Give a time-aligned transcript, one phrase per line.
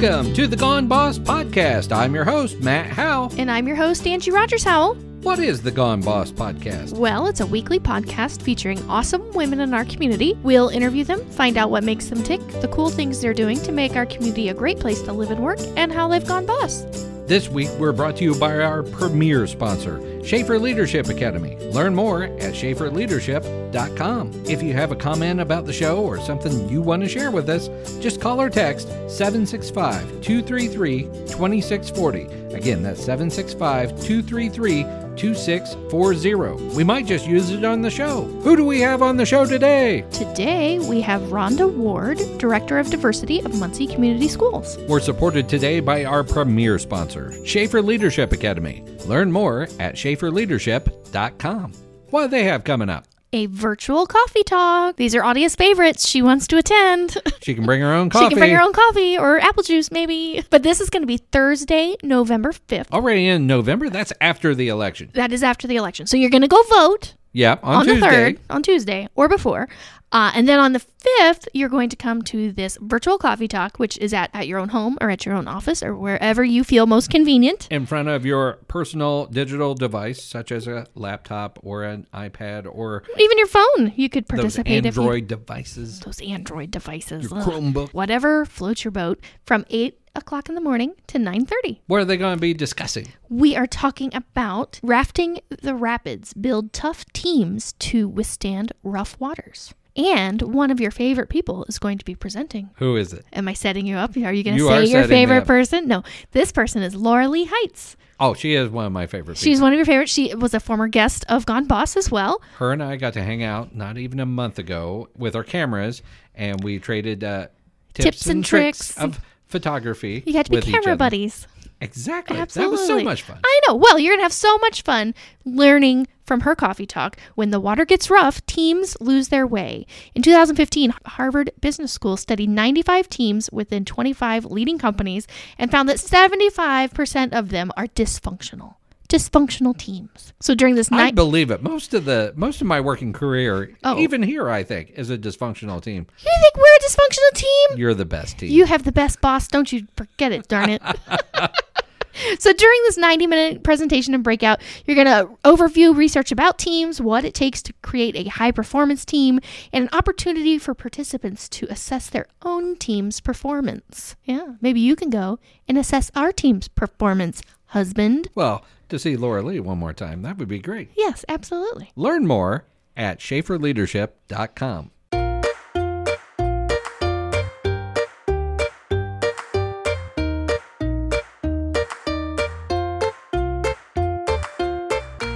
[0.00, 1.94] Welcome to the Gone Boss Podcast.
[1.94, 3.28] I'm your host, Matt Howe.
[3.36, 4.94] And I'm your host, Angie Rogers Howell.
[5.20, 6.94] What is the Gone Boss Podcast?
[6.96, 10.38] Well, it's a weekly podcast featuring awesome women in our community.
[10.42, 13.72] We'll interview them, find out what makes them tick, the cool things they're doing to
[13.72, 17.09] make our community a great place to live and work, and how they've gone boss.
[17.30, 21.56] This week, we're brought to you by our premier sponsor, Schaefer Leadership Academy.
[21.70, 24.42] Learn more at schaeferleadership.com.
[24.48, 27.48] If you have a comment about the show or something you want to share with
[27.48, 27.68] us,
[28.00, 32.22] just call or text 765 233 2640.
[32.52, 34.82] Again, that's 765 233
[35.20, 36.74] 2640.
[36.76, 38.22] We might just use it on the show.
[38.42, 40.04] Who do we have on the show today?
[40.10, 44.78] Today, we have Rhonda Ward, Director of Diversity of Muncie Community Schools.
[44.88, 48.84] We're supported today by our premier sponsor, Schaefer Leadership Academy.
[49.06, 51.72] Learn more at schaeferleadership.com.
[52.10, 53.04] What do they have coming up?
[53.32, 54.96] A virtual coffee talk.
[54.96, 56.08] These are audience favorites.
[56.08, 57.16] She wants to attend.
[57.42, 58.26] She can bring her own coffee.
[58.26, 60.44] She can bring her own coffee or apple juice, maybe.
[60.50, 62.90] But this is going to be Thursday, November 5th.
[62.92, 63.88] Already in November?
[63.88, 65.10] That's after the election.
[65.14, 66.06] That is after the election.
[66.06, 68.00] So you're going to go vote Yeah, on, on, Tuesday.
[68.00, 69.68] the 3rd, on Tuesday, or before.
[70.12, 70.80] Uh, and then on the
[71.20, 74.58] 5th, you're going to come to this virtual coffee talk, which is at, at your
[74.58, 77.68] own home or at your own office or wherever you feel most convenient.
[77.70, 83.04] in front of your personal digital device, such as a laptop or an iPad or
[83.18, 87.30] Even your phone, you could those participate if you Android devices, those Android devices.
[87.30, 87.46] your ugh.
[87.46, 87.94] Chromebook.
[87.94, 91.78] Whatever floats your boat from 8 o'clock in the morning to 9.30.
[91.86, 93.08] What are they going to be discussing?
[93.28, 99.74] We are talking about rafting the rapids, build tough teams to withstand rough waters.
[99.96, 102.70] And one of your favorite people is going to be presenting.
[102.76, 103.24] Who is it?
[103.32, 104.16] Am I setting you up?
[104.16, 105.88] Are you going to You say your favorite person?
[105.88, 107.96] No, this person is Laura Lee Heights.
[108.20, 109.42] Oh, she is one of my favorite people.
[109.44, 110.12] She's one of your favorites.
[110.12, 112.40] She was a former guest of Gone Boss as well.
[112.58, 116.02] Her and I got to hang out not even a month ago with our cameras,
[116.34, 117.48] and we traded uh,
[117.94, 118.96] tips, Tips and tricks.
[118.98, 119.18] of
[119.50, 120.22] photography.
[120.24, 121.46] You got to be camera buddies.
[121.82, 122.36] Exactly.
[122.36, 122.76] Absolutely.
[122.76, 123.40] That was so much fun.
[123.42, 123.74] I know.
[123.74, 127.16] Well, you're going to have so much fun learning from her coffee talk.
[127.34, 129.86] When the water gets rough, teams lose their way.
[130.14, 135.26] In 2015, Harvard Business School studied 95 teams within 25 leading companies
[135.58, 138.74] and found that 75% of them are dysfunctional.
[139.10, 140.32] Dysfunctional teams.
[140.40, 141.62] So during this night, I believe it.
[141.62, 143.98] Most of the most of my working career, Oh.
[143.98, 146.06] even here, I think, is a dysfunctional team.
[146.24, 147.78] you think we're a dysfunctional team?
[147.78, 148.50] You're the best team.
[148.50, 149.88] You have the best boss, don't you?
[149.96, 150.80] Forget it, darn it.
[152.38, 157.00] so during this 90 minute presentation and breakout, you're going to overview research about teams,
[157.00, 159.40] what it takes to create a high performance team,
[159.72, 164.16] and an opportunity for participants to assess their own team's performance.
[164.24, 168.28] Yeah, maybe you can go and assess our team's performance, husband.
[168.34, 170.90] well, to see Laura Lee one more time, that would be great.
[170.96, 171.90] Yes, absolutely.
[171.96, 172.64] Learn more
[172.96, 174.90] at schaeferleadership.com.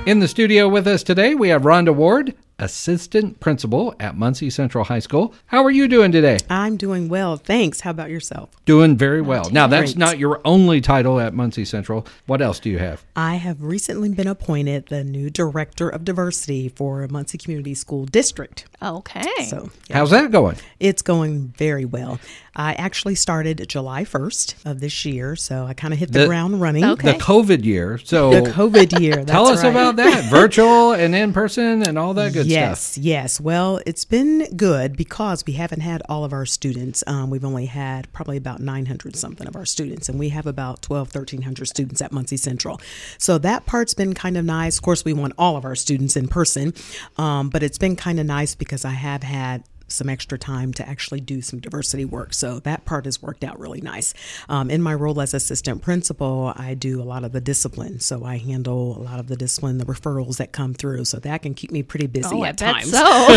[0.06, 4.84] In the studio with us today, we have Rhonda Ward, assistant principal at Muncie Central
[4.84, 5.34] High School.
[5.46, 6.38] How are you doing today?
[6.48, 7.80] I'm doing well, thanks.
[7.80, 8.50] How about yourself?
[8.64, 9.50] Doing very well.
[9.50, 12.06] Now, that's not your only title at Muncie Central.
[12.26, 13.04] What else do you have?
[13.16, 18.66] I have recently been appointed the new director of diversity for Muncie Community School District.
[18.82, 19.24] Okay.
[19.48, 20.56] So yeah, How's that going?
[20.80, 22.18] it's going very well.
[22.56, 26.26] I actually started July 1st of this year, so I kind of hit the, The-
[26.26, 26.84] ground running.
[26.84, 27.12] Okay.
[27.12, 27.98] The COVID year.
[27.98, 29.24] So The COVID year.
[29.26, 29.70] Tell us right.
[29.70, 30.24] about that.
[30.30, 33.04] Virtual and in person and all that good yes, stuff.
[33.04, 33.40] yes.
[33.40, 37.04] Well, it's been good because we haven't had all of our students.
[37.06, 40.82] Um, we've only had probably about 900 something of our students, and we have about
[40.82, 42.80] 12, 1300 students at Muncie Central.
[43.18, 44.78] So that part's been kind of nice.
[44.78, 46.72] Of course, we want all of our students in person,
[47.16, 50.88] um, but it's been kind of nice because I have had some extra time to
[50.88, 52.34] actually do some diversity work.
[52.34, 54.12] So that part has worked out really nice.
[54.48, 58.00] Um, in my role as assistant principal, I do a lot of the discipline.
[58.00, 61.04] So I handle a lot of the discipline, the referrals that come through.
[61.04, 62.90] So that can keep me pretty busy Oh, I at bet times.
[62.90, 63.28] so.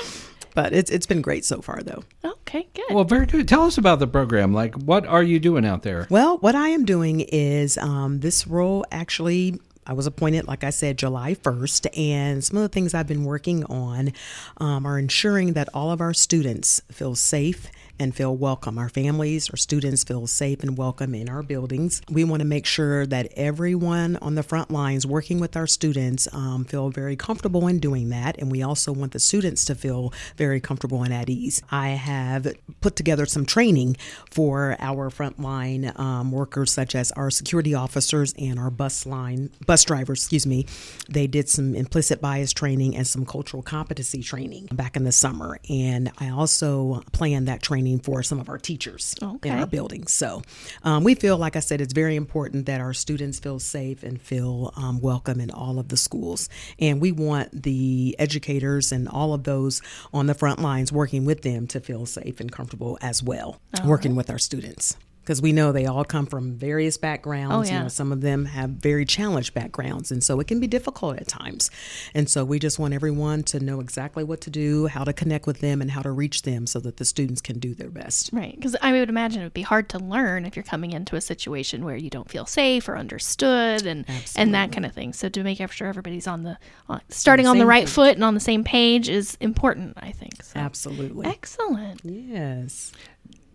[0.52, 2.02] But it's it's been great so far though.
[2.25, 2.84] okay, good.
[2.90, 3.46] Well, very good.
[3.46, 4.52] Tell us about the program.
[4.52, 6.08] Like, what are you doing out there?
[6.10, 9.60] Well, what I am doing is um, this role actually.
[9.90, 13.25] I was appointed, like I said, July 1st, and some of the things I've been
[13.25, 14.12] working on
[14.58, 17.66] um, are ensuring that all of our students feel safe
[18.00, 18.79] and feel welcome.
[18.79, 22.00] Our families, our students feel safe and welcome in our buildings.
[22.11, 26.26] We want to make sure that everyone on the front lines working with our students
[26.32, 28.38] um, feel very comfortable in doing that.
[28.38, 31.62] And we also want the students to feel very comfortable and at ease.
[31.70, 32.50] I have
[32.81, 33.99] put together some training
[34.31, 39.85] for our frontline um, workers, such as our security officers and our bus line, bus
[39.85, 40.64] drivers, excuse me.
[41.11, 45.58] They did some implicit bias training and some cultural competency training back in the summer.
[45.69, 49.48] And I also planned that training training for some of our teachers Okay.
[49.50, 50.12] in our buildings.
[50.12, 50.42] So
[50.82, 54.20] um, we feel, like I said, it's very important that our students feel safe and
[54.20, 56.48] feel um, welcome in all of the schools.
[56.78, 59.82] And we want the educators and all of those
[60.12, 64.14] on the front lines working with them to feel safe and comfortable as well, working
[64.16, 64.96] with our students.
[65.30, 67.54] Because we know they all come from various backgrounds.
[67.54, 67.82] Oh, You yeah.
[67.84, 71.28] know, some of them have very challenged backgrounds, and so it can be difficult at
[71.28, 71.70] times.
[72.16, 75.46] And so we just want everyone to know exactly what to do, how to connect
[75.46, 78.30] with them, and how to reach them so that the students can do their best.
[78.32, 81.14] Right, because I would imagine it would be hard to learn if you're coming into
[81.14, 85.12] a situation where you don't feel safe or understood, and and that kind of thing.
[85.12, 87.94] So to make sure everybody's on the on, starting on the same right page.
[87.94, 89.96] foot and on the same page is important.
[89.98, 90.42] I think.
[90.42, 90.58] So.
[90.58, 91.28] Absolutely.
[91.28, 92.00] Excellent.
[92.02, 92.90] Yes.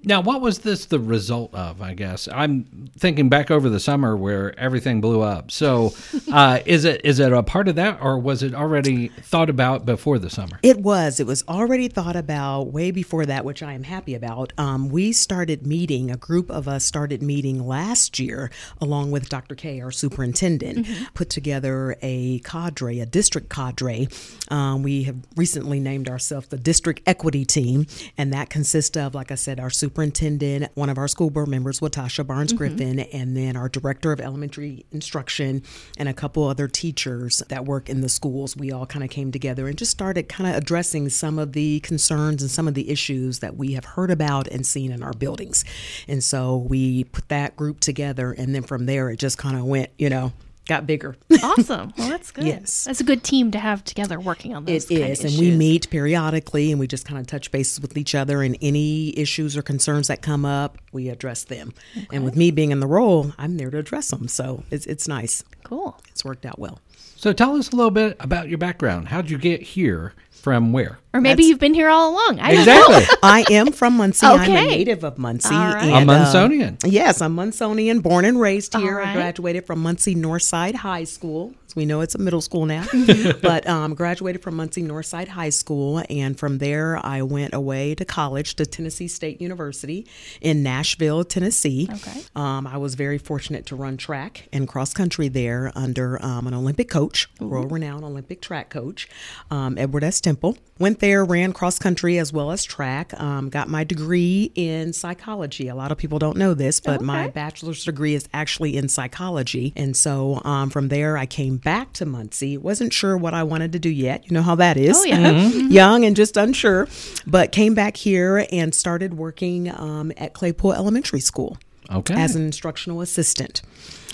[0.05, 1.81] Now, what was this the result of?
[1.81, 5.49] I guess I'm thinking back over the summer where everything blew up.
[5.49, 5.93] So,
[6.31, 9.85] uh, is it is it a part of that, or was it already thought about
[9.85, 10.59] before the summer?
[10.61, 11.19] It was.
[11.19, 14.53] It was already thought about way before that, which I am happy about.
[14.57, 19.55] Um, we started meeting, a group of us started meeting last year, along with Dr.
[19.55, 24.07] K, our superintendent, put together a cadre, a district cadre.
[24.49, 27.87] Um, we have recently named ourselves the District Equity Team,
[28.17, 31.79] and that consists of, like I said, our superintendent, one of our school board members,
[31.79, 32.57] Watasha Barnes mm-hmm.
[32.57, 35.63] Griffin, and then our director of elementary instruction,
[35.97, 38.57] and a couple other teachers that work in the schools.
[38.57, 41.79] We all kind of came together and just started kind of addressing some of the
[41.79, 45.13] concerns and some of the issues that we have heard about and seen in our
[45.13, 45.63] buildings.
[46.09, 49.63] And so we put that group together, and then from there, it just kind of
[49.63, 50.33] went, you know,
[50.67, 51.15] got bigger.
[51.43, 51.93] Awesome.
[51.97, 52.45] Well, that's good.
[52.45, 52.85] Yes.
[52.85, 54.89] that's a good team to have together working on those.
[54.89, 57.81] It kind is, of and we meet periodically, and we just kind of touch bases
[57.81, 58.41] with each other.
[58.41, 61.73] And any issues or concerns that come up, we address them.
[62.11, 64.27] And with me being in the role, I'm there to address them.
[64.27, 65.43] So it's it's nice.
[65.63, 65.99] Cool.
[66.09, 66.79] It's worked out well.
[67.17, 69.07] So, tell us a little bit about your background.
[69.07, 70.13] How'd you get here?
[70.45, 70.99] From where?
[71.11, 72.39] Or maybe That's- you've been here all along.
[72.39, 72.85] I don't know.
[72.99, 73.17] Exactly.
[73.23, 74.27] I am from Muncie.
[74.27, 74.65] I'm Okay.
[74.65, 75.55] a native of Muncie.
[75.55, 75.87] All right.
[75.89, 76.77] A and, uh, Munsonian.
[76.85, 78.99] yes, I'm Munsonian, born and raised here.
[78.99, 79.07] All right.
[79.07, 81.55] I graduated from Muncie Northside High School.
[81.67, 82.85] So we know it's a middle school now,
[83.41, 88.05] but um, graduated from Muncie Northside High School, and from there I went away to
[88.05, 90.05] college to Tennessee State University
[90.41, 91.89] in Nashville, Tennessee.
[91.91, 92.21] Okay.
[92.35, 96.53] Um, I was very fortunate to run track and cross country there under um, an
[96.53, 99.07] Olympic coach, world renowned Olympic track coach,
[99.49, 100.19] um, Edward S.
[100.35, 100.57] Temple.
[100.79, 103.17] Went there, ran cross country as well as track.
[103.21, 105.69] Um, got my degree in psychology.
[105.69, 109.71] A lot of people don't know this, but my bachelor's degree is actually in psychology.
[109.77, 112.57] And so um, from there, I came back to Muncie.
[112.57, 114.25] Wasn't sure what I wanted to do yet.
[114.29, 114.97] You know how that is.
[114.97, 115.31] Oh, yeah.
[115.69, 116.89] Young and just unsure,
[117.25, 121.57] but came back here and started working um, at Claypool Elementary School
[121.89, 122.15] Okay.
[122.15, 123.61] as an instructional assistant.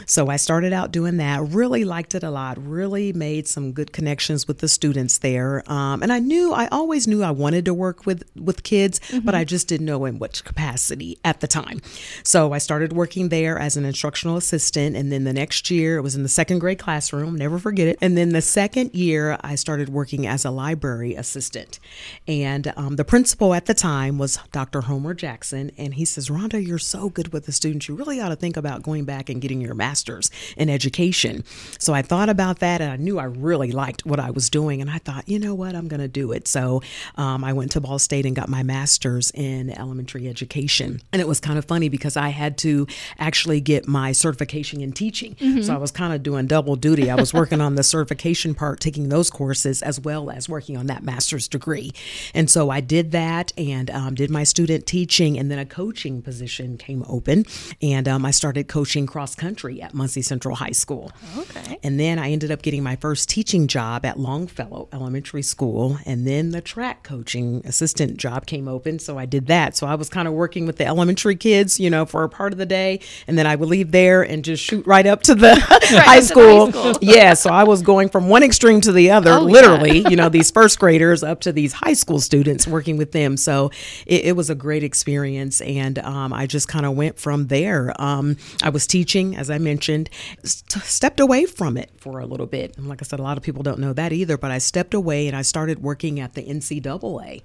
[0.05, 1.41] So I started out doing that.
[1.41, 2.57] Really liked it a lot.
[2.61, 5.63] Really made some good connections with the students there.
[5.71, 9.35] Um, and I knew I always knew I wanted to work with with kids, but
[9.35, 11.81] I just didn't know in which capacity at the time.
[12.23, 16.01] So I started working there as an instructional assistant, and then the next year it
[16.01, 17.35] was in the second grade classroom.
[17.35, 17.97] Never forget it.
[18.01, 21.79] And then the second year I started working as a library assistant,
[22.27, 24.81] and um, the principal at the time was Dr.
[24.81, 27.87] Homer Jackson, and he says, "Rhonda, you're so good with the students.
[27.87, 29.90] You really ought to think about going back and getting your master's
[30.57, 31.43] in education."
[31.79, 34.81] So I thought about that, and I knew I really liked what I was doing,
[34.81, 36.47] and I thought, you know what, I'm going to do it.
[36.47, 36.81] So
[37.15, 41.27] um, I went to Ball State and got my master's in elementary education, and it
[41.27, 42.87] was kind of funny because I had to
[43.19, 45.35] actually get my certification in teaching.
[45.63, 47.09] So I was kind of doing double duty.
[47.09, 50.87] I was working on the certification part, taking those courses, as well as working on
[50.87, 51.91] that master's degree.
[52.33, 56.21] And so I did that and um, did my student teaching, and then a coaching
[56.21, 57.45] position came open,
[57.81, 61.11] and um, I started coaching cross country at Muncie Central High School.
[61.37, 61.79] Okay.
[61.83, 65.97] And then I ended up getting my first teaching job at Longfellow Elementary School.
[66.05, 68.99] And then the track coaching assistant job came open.
[68.99, 69.75] So I did that.
[69.75, 72.53] So I was kind of working with the elementary kids, you know, for a part
[72.53, 72.99] of the day.
[73.27, 75.81] And then I would leave there and just shoot right up to the high, up
[75.81, 76.71] to the high school.
[76.71, 76.93] school.
[77.01, 77.33] Yeah.
[77.33, 79.51] So I was going from one extreme to the other, Oh, yeah.
[79.53, 83.37] literally, you know, these first graders up to these high school students working with them.
[83.37, 83.71] So
[84.05, 85.61] it, it was a great experience.
[85.61, 87.93] And um, I just kind of went from there.
[87.99, 90.09] Um, I was teaching, as I mentioned, st-
[90.83, 92.77] stepped away from it for a little bit.
[92.77, 94.93] And like I said, a lot of people don't know that either, but I stepped
[94.93, 97.41] away and I started working at the NCAA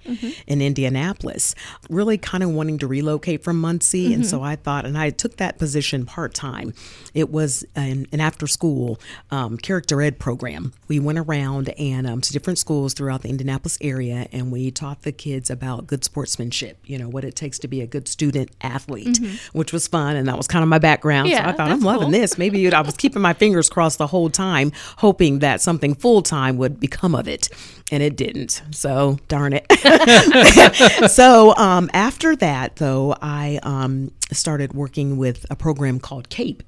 [0.46, 1.54] in Indianapolis,
[1.90, 4.12] really kind of wanting to relocate from Muncie.
[4.14, 6.74] And so I thought, and I took that position part time.
[7.14, 8.98] It was an, an after school
[9.30, 10.72] um, character ed program.
[10.88, 15.02] We went around and um, to different schools throughout the Indianapolis area and we taught
[15.02, 18.50] the kids about good sportsmanship, you know, what it takes to be a good student
[18.60, 19.18] athlete,
[19.52, 20.16] which was fun.
[20.16, 21.28] And that was kind of my background.
[21.28, 22.38] so Yeah, I thought, I'm that's loving this.
[22.38, 26.56] Maybe I was keeping my fingers crossed the whole time, hoping that something full time
[26.58, 27.48] would become of it.
[27.92, 28.62] And it didn't.
[28.72, 31.10] So darn it.
[31.10, 36.62] so um, after that, though, I um, started working with a program called CAPE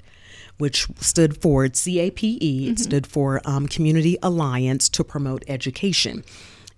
[0.58, 2.38] which stood for CAPE.
[2.70, 6.24] It stood for um, Community Alliance to Promote Education.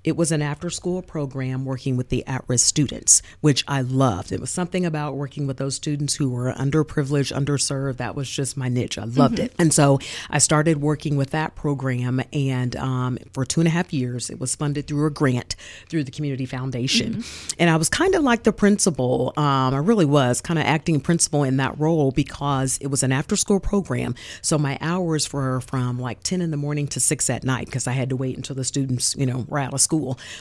[0.03, 4.33] It was an after school program working with the at risk students, which I loved.
[4.33, 7.99] It was something about working with those students who were underprivileged, underserved.
[7.99, 8.97] That was just my niche.
[8.99, 9.53] I loved it.
[9.59, 9.99] And so
[10.31, 12.23] I started working with that program.
[12.33, 15.57] And um, for two and a half years, it was funded through a grant
[15.89, 17.23] through the Community Foundation.
[17.59, 19.35] And I was kind of like the principal.
[19.37, 23.13] Um, I really was kind of acting principal in that role because it was an
[23.13, 24.15] after school program.
[24.41, 27.87] So my hours were from like 10 in the morning to 6 at night because
[27.87, 29.90] I had to wait until the students, you know, were out of school,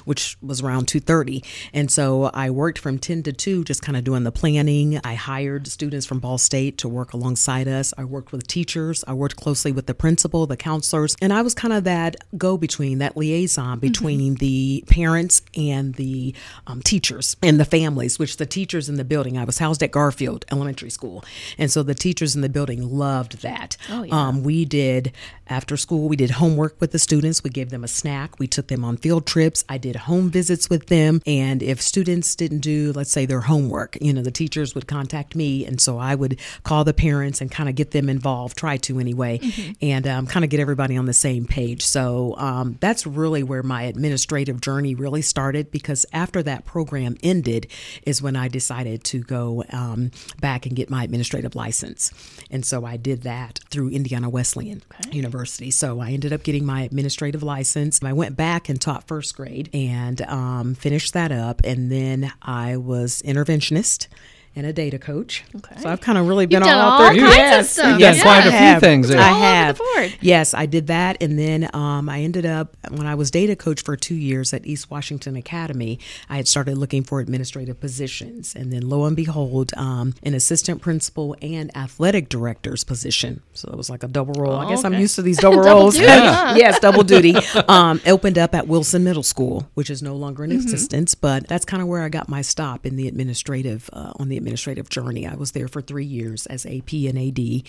[0.06, 1.44] which was around 2:30.
[1.74, 5.00] And so I worked from 10 to 2 just kind of doing the planning.
[5.04, 7.94] I hired students from Ball State to work alongside us.
[7.98, 9.04] I worked with teachers.
[9.08, 13.00] I worked closely with the principal, the counselors, and I was kind of that go-between,
[13.00, 16.36] that liaison between the parents and the
[16.68, 19.92] um, teachers and the families, which the teachers in the building, I was housed at
[19.92, 21.24] Garfield Elementary School.
[21.58, 23.78] And so the teachers in the building loved that.
[23.90, 24.28] Oh, yeah.
[24.28, 25.14] Um, we did
[25.50, 27.44] after school, we did homework with the students.
[27.44, 28.40] We gave them a snack.
[28.40, 29.39] We took them on field trips.
[29.70, 31.22] I did home visits with them.
[31.26, 35.36] And if students didn't do, let's say, their homework, you know, the teachers would contact
[35.36, 35.66] me.
[35.66, 39.00] And so I would call the parents and kind of get them involved, try to
[39.00, 39.40] anyway,
[39.82, 41.86] and um, kind of get everybody on the same page.
[41.86, 47.68] So um, that's really where my administrative journey really started because after that program ended
[48.04, 52.12] is when I decided to go um, back and get my administrative license.
[52.52, 54.82] And so I did that through Indiana Wesleyan
[55.12, 55.72] University.
[55.72, 58.04] So I ended up getting my administrative license.
[58.04, 61.62] I went back and taught first grade and um, finished that up.
[61.64, 64.08] And then I was interventionist
[64.56, 65.44] and a data coach.
[65.56, 65.76] Okay.
[65.82, 67.20] So I've kind of really been You've done all, all three.
[67.22, 68.00] kinds of yes, stuff.
[68.00, 68.82] yes, You've done quite I a few have.
[68.82, 69.20] things there.
[69.20, 69.78] I All over the have.
[69.78, 70.14] board.
[70.22, 73.82] Yes, I did that, and then um, I ended up when I was data coach
[73.84, 76.00] for two years at East Washington Academy.
[76.30, 80.82] I had started looking for administrative positions, and then lo and behold, um, an assistant
[80.82, 83.42] principal and athletic director's position.
[83.54, 84.56] So it was like a double role.
[84.56, 85.94] I guess I'm used to these double, Double roles.
[85.96, 86.56] duty, huh?
[86.58, 87.36] yes, double duty.
[87.70, 90.52] Um, opened up at Wilson Middle School, which is no longer Mm-hmm.
[90.54, 94.14] in existence, but that's kind of where I got my stop in the administrative uh,
[94.18, 95.28] on the administrative journey.
[95.28, 97.64] I was there for three years as AP and AD,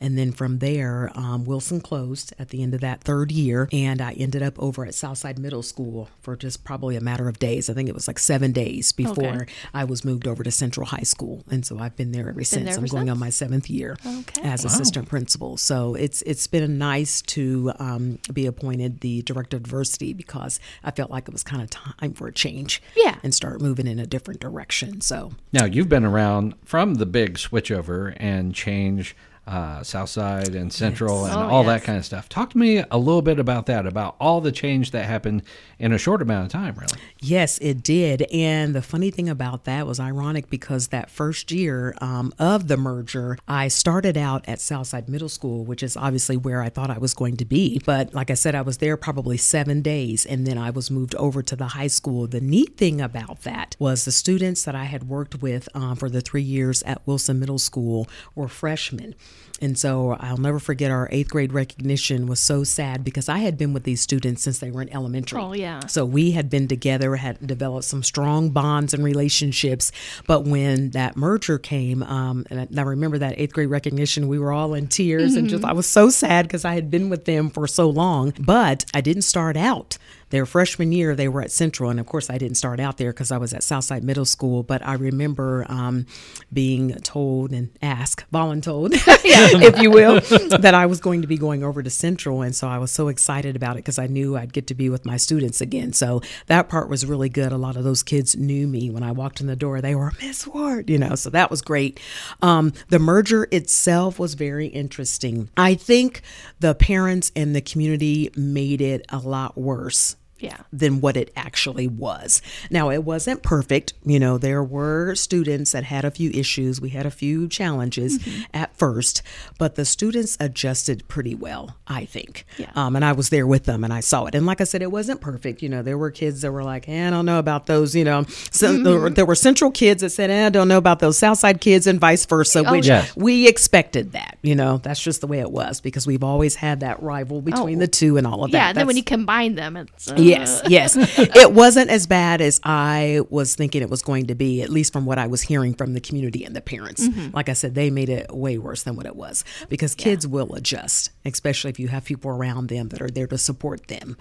[0.00, 4.00] and then from there, um, Wilson closed at the end of that third year, and
[4.00, 7.70] I ended up over at Southside Middle School for just probably a matter of days.
[7.70, 9.46] I think it was like seven days before Okay.
[9.72, 12.64] I was moved over to Central High School, and so I've been there ever since.
[12.66, 14.42] there I'm ever going on my seventh year Okay.
[14.42, 15.56] as assistant principal.
[15.56, 20.90] So it's it's been nice to um, be appointed the director of diversity because I
[20.90, 22.82] felt like it was kind of time for a change.
[22.96, 23.16] Yeah.
[23.22, 25.00] and start moving in a different direction.
[25.00, 26.15] So Now you've been around
[26.64, 29.16] from the big switchover and change.
[29.46, 31.80] Uh, South Side and Central and Oh, all yes.
[31.80, 32.28] that kind of stuff.
[32.28, 35.42] Talk to me a little bit about that, about all the change that happened
[35.78, 37.00] in a short amount of time, really.
[37.20, 38.22] Yes, it did.
[38.32, 42.76] And the funny thing about that was ironic because that first year um, of the
[42.76, 46.98] merger, I started out at Southside Middle School, which is obviously where I thought I
[46.98, 47.80] was going to be.
[47.86, 51.14] But like I said, I was there probably seven days and then I was moved
[51.14, 52.26] over to the high school.
[52.26, 56.10] The neat thing about that was the students that I had worked with um, for
[56.10, 59.14] the three years at Wilson Middle School were freshmen.
[59.60, 63.56] And so I'll never forget our eighth grade recognition was so sad because I had
[63.56, 65.40] been with these students since they were in elementary.
[65.40, 65.80] Oh, yeah.
[65.86, 69.92] So we had been together, had developed some strong bonds and relationships.
[70.26, 74.28] But when that merger came, um, and I, and I remember that eighth grade recognition,
[74.28, 77.08] we were all in tears and just I was so sad because I had been
[77.08, 78.34] with them for so long.
[78.38, 79.96] But I didn't start out.
[80.30, 83.12] Their freshman year, they were at Central, and of course, I didn't start out there
[83.12, 84.64] because I was at Southside Middle School.
[84.64, 86.06] But I remember um,
[86.52, 90.20] being told and asked, voluntold, if you will,
[90.58, 93.08] that I was going to be going over to Central, and so I was so
[93.08, 95.92] excited about it because I knew I'd get to be with my students again.
[95.92, 97.52] So that part was really good.
[97.52, 99.80] A lot of those kids knew me when I walked in the door.
[99.80, 102.00] They were Miss Ward, you know, so that was great.
[102.42, 105.50] Um, the merger itself was very interesting.
[105.56, 106.22] I think
[106.58, 110.58] the parents and the community made it a lot worse Yeah.
[110.72, 112.42] than what it actually was.
[112.70, 113.94] Now, it wasn't perfect.
[114.04, 116.80] You know, there were students that had a few issues.
[116.80, 118.42] We had a few challenges Mm-hmm.
[118.54, 119.22] at first,
[119.58, 122.44] but the students adjusted pretty well, I think.
[122.58, 122.70] Yeah.
[122.74, 124.34] Um, and I was there with them and I saw it.
[124.34, 125.62] And like I said, it wasn't perfect.
[125.62, 128.04] You know, there were kids that were like, eh, I don't know about those, you
[128.04, 128.24] know.
[128.50, 128.82] So Mm-hmm.
[128.84, 131.60] there, were, there were central kids that said, eh, I don't know about those Southside
[131.60, 133.14] kids and vice versa, Oh, which Yes.
[133.16, 134.38] we expected that.
[134.42, 137.76] You know, that's just the way it was because we've always had that rival between
[137.78, 137.80] Oh.
[137.80, 138.58] the two and all of that.
[138.58, 138.68] Yeah.
[138.70, 140.68] And then when you combine them, it's uh, yes, uh-huh.
[140.70, 140.96] yes.
[141.18, 144.92] It wasn't as bad as I was thinking it was going to be, at least
[144.92, 147.06] from what I was hearing from the community and the parents.
[147.06, 147.34] Mm-hmm.
[147.34, 150.54] Like I said, they made it way worse than what it was because kids will
[150.54, 154.16] adjust, especially if you have people around them that are there to support them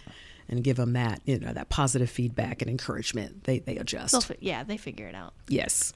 [0.47, 3.45] and give them that, you know, that positive feedback and encouragement.
[3.45, 4.27] They they adjust.
[4.27, 5.33] Fi- yeah, they figure it out.
[5.47, 5.93] yes.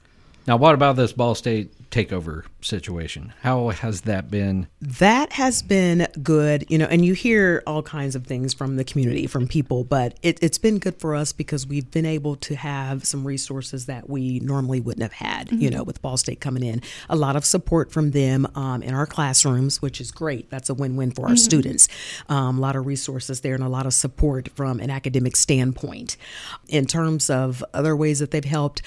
[0.50, 3.32] Now, what about this Ball State takeover situation?
[3.42, 4.66] How has that been?
[4.80, 8.82] That has been good, you know, and you hear all kinds of things from the
[8.82, 12.56] community, from people, but it, it's been good for us because we've been able to
[12.56, 16.64] have some resources that we normally wouldn't have had, you know, with Ball State coming
[16.64, 16.82] in.
[17.08, 20.50] A lot of support from them um, in our classrooms, which is great.
[20.50, 21.86] That's a win win for our students.
[22.28, 26.16] Um, a lot of resources there and a lot of support from an academic standpoint.
[26.66, 28.82] In terms of other ways that they've helped,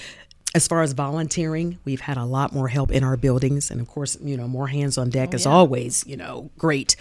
[0.54, 3.88] as far as volunteering, we've had a lot more help in our buildings, and of
[3.88, 6.94] course, you know, more hands on deck is always, you know, great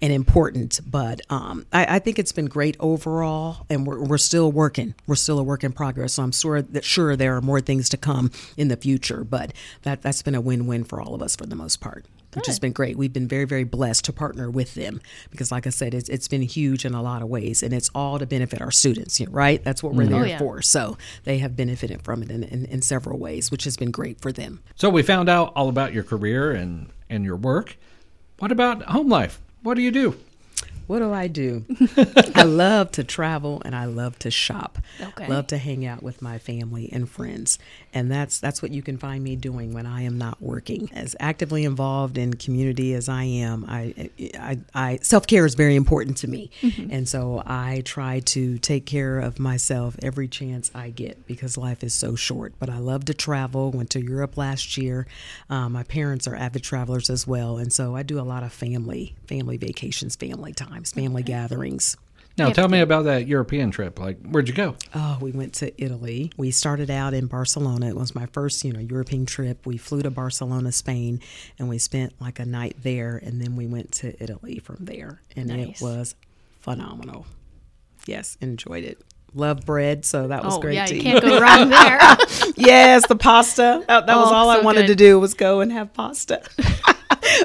[0.00, 0.80] and important.
[0.86, 4.94] But um, I, I think it's been great overall, and we're, we're still working.
[5.08, 6.14] We're still a work in progress.
[6.14, 9.52] So I'm sure that sure there are more things to come in the future, but
[9.82, 12.04] that that's been a win win for all of us for the most part.
[12.34, 12.96] Which has been great.
[12.96, 16.28] We've been very, very blessed to partner with them because, like I said, it's, it's
[16.28, 19.62] been huge in a lot of ways, and it's all to benefit our students, right?
[19.64, 20.12] That's what we're mm-hmm.
[20.12, 20.38] there oh, yeah.
[20.38, 20.62] for.
[20.62, 24.20] So they have benefited from it in, in, in several ways, which has been great
[24.20, 24.60] for them.
[24.76, 27.76] So we found out all about your career and and your work.
[28.38, 29.40] What about home life?
[29.62, 30.16] What do you do?
[30.90, 31.64] What do I do?
[32.34, 34.76] I love to travel and I love to shop.
[35.00, 35.28] Okay.
[35.28, 37.60] Love to hang out with my family and friends.
[37.94, 40.90] And that's that's what you can find me doing when I am not working.
[40.92, 46.16] As actively involved in community as I am, I I, I self-care is very important
[46.18, 46.50] to me.
[46.90, 51.84] And so I try to take care of myself every chance I get because life
[51.84, 52.54] is so short.
[52.58, 53.70] But I love to travel.
[53.70, 55.06] Went to Europe last year.
[55.48, 58.52] Um, my parents are avid travelers as well, and so I do a lot of
[58.52, 61.96] family family vacations, family times, family gatherings.
[62.38, 62.52] Now Yeah.
[62.54, 63.98] tell me about that European trip.
[63.98, 64.76] Like, where'd you go?
[64.94, 66.32] Oh, we went to Italy.
[66.38, 67.88] We started out in Barcelona.
[67.88, 69.66] It was my first, you know, European trip.
[69.66, 71.20] We flew to Barcelona, Spain,
[71.58, 75.20] and we spent like a night there, and then we went to Italy from there,
[75.36, 75.80] and Nice.
[75.80, 76.14] it was
[76.60, 77.26] phenomenal.
[78.06, 78.98] Yes, enjoyed it.
[79.34, 81.04] Love bread, so that was oh great yeah, to you eat.
[81.04, 81.98] can't go wrong there.
[82.56, 83.84] yes, the pasta.
[83.86, 84.98] That, oh, that was Oh, all I so wanted good.
[84.98, 86.42] to do was go and have pasta.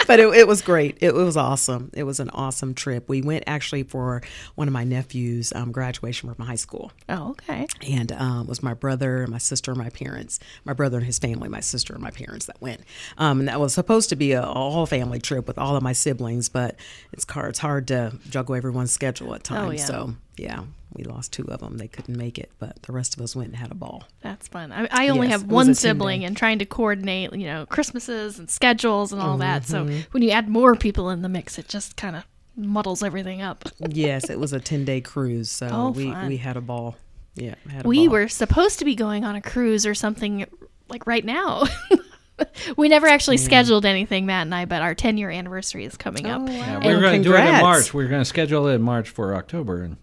[0.07, 0.97] but it, it was great.
[1.01, 1.91] It, was awesome.
[1.93, 3.09] It was an awesome trip.
[3.09, 4.21] We went actually for
[4.55, 7.67] one of my nephews' um, graduation from high school oh okay.
[7.87, 10.39] and um, it was my brother, and my sister, and my parents.
[10.63, 12.81] My brother and his family, my sister and my parents that went.
[13.17, 15.93] Um, and that was supposed to be a, all family trip with all of my
[15.93, 16.75] siblings, but
[17.11, 19.67] it's hard, it's hard to juggle everyone's schedule at times.
[19.67, 19.85] Oh, yeah.
[19.85, 20.63] So yeah,
[20.95, 23.49] we lost two of them; they couldn't make it, but the rest of us went
[23.49, 24.03] and had a ball.
[24.21, 24.71] That's fun.
[24.71, 27.45] I, I only Yes, have it was a one sibling, and trying to coordinate, you
[27.47, 29.65] know, Christmases and schedules and all that.
[29.65, 29.99] So Mm-hmm.
[30.11, 32.23] when you add more people in the mix, it just kind of
[32.55, 33.65] muddles everything up.
[33.89, 36.27] yes, it was a ten day cruise, so Oh, we fun.
[36.27, 36.95] we had a ball.
[37.35, 38.13] Yeah, had a We ball.
[38.13, 40.45] were supposed to be going on a cruise or something
[40.87, 41.65] like right now.
[42.77, 46.27] we never actually scheduled anything, Matt and I, but our 10 year anniversary is coming
[46.27, 46.41] up.
[46.41, 46.51] Oh, wow.
[46.51, 47.61] Yeah, And we were going to do it in.
[47.61, 47.93] March.
[47.93, 49.97] We were going to schedule it in March for October, and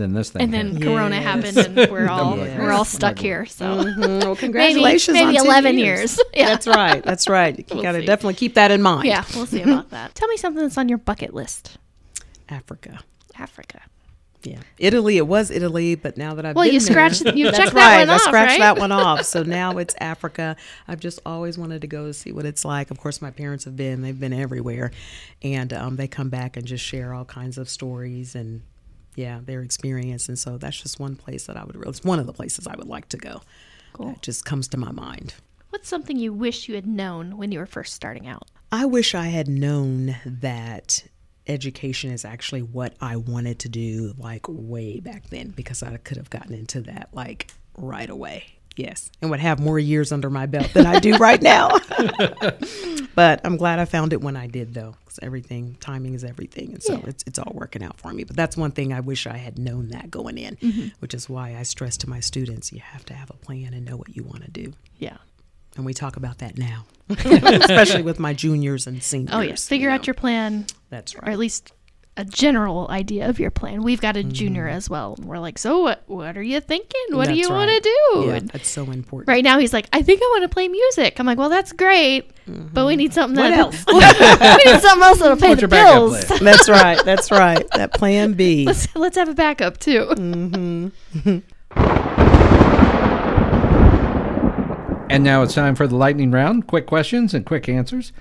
[0.00, 0.42] then this thing.
[0.42, 0.82] And then hit.
[0.82, 1.24] Corona Yes.
[1.24, 2.58] happened, and we're all Yes.
[2.58, 3.44] we're all stuck here.
[3.46, 4.22] So Mhm.
[4.24, 5.14] Well, congratulations!
[5.14, 6.18] maybe on 11 years.
[6.34, 7.02] Yeah, That's right.
[7.04, 7.58] That's right.
[7.58, 8.06] You We'll got to see.
[8.06, 9.06] definitely keep that in mind.
[9.06, 9.24] yeah.
[9.34, 10.14] We'll see about that.
[10.14, 11.76] Tell me something that's on your bucket list.
[12.48, 13.00] Africa.
[13.38, 13.80] Africa.
[14.44, 15.18] Yeah, Italy.
[15.18, 17.74] It was Italy, but now that I've Well, been you there- scratched- you That's checked
[17.74, 18.58] that right, one I off, scratched right?
[18.58, 19.22] that one off.
[19.24, 20.56] So now it's Africa.
[20.88, 22.90] I've just always wanted to go to see what it's like.
[22.90, 24.90] Of course, my parents have been; they've been everywhere,
[25.42, 28.62] and um, they come back and just share all kinds of stories and
[29.14, 30.28] yeah, their experience.
[30.28, 31.76] And so that's just one place that I would.
[31.76, 33.42] really It's one of the places I would like to go.
[33.92, 34.06] Cool.
[34.06, 35.34] That just comes to my mind.
[35.70, 38.48] What's something you wish you had known when you were first starting out?
[38.70, 41.04] I wish I had known that
[41.46, 46.16] education is actually what I wanted to do like way back then because I could
[46.16, 48.44] have gotten into that like right away.
[48.76, 51.78] Yes, and would have more years under my belt than I do right now.
[53.14, 56.82] but I'm glad I found it when I did though everything timing is everything and
[56.82, 57.00] so Yeah.
[57.08, 58.24] it's it's all working out for me.
[58.24, 60.88] But that's one thing I wish I had known that going in, Mm-hmm.
[61.00, 63.84] which is why I stress to my students you have to have a plan and
[63.84, 64.72] know what you want to do.
[64.98, 65.16] Yeah.
[65.76, 69.30] And we talk about that now, especially with my juniors and seniors.
[69.34, 69.66] Oh, yes.
[69.66, 71.72] Figure you out your plan, That's right, or at least
[72.16, 73.82] a general idea of your plan.
[73.82, 74.76] We've got a junior Mm-hmm.
[74.76, 75.14] as well.
[75.16, 77.00] And we're like, so what, what are you thinking?
[77.10, 78.24] What do That's you want to do?
[78.26, 79.28] Yeah, And that's so important.
[79.28, 81.18] right now he's like, I think I want to play music.
[81.18, 83.84] I'm like, well, that's great, but we need something What that else?
[84.66, 86.24] we need something else that'll pay What's the your bills.
[86.26, 86.44] plan?
[86.44, 87.02] That's right.
[87.02, 87.66] That's right.
[87.76, 88.66] That plan B.
[88.66, 90.06] let's let's have a backup too.
[90.10, 91.38] Mm-hmm.
[95.10, 96.66] And now it's time for the lightning round.
[96.66, 98.12] Quick questions and quick answers.